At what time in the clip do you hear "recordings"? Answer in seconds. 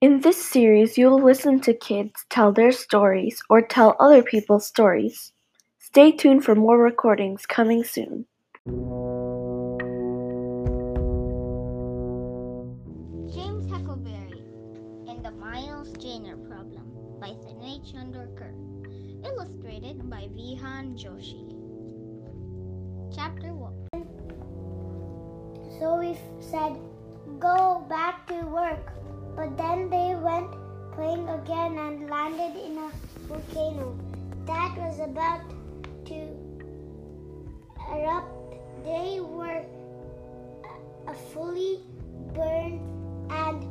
6.78-7.46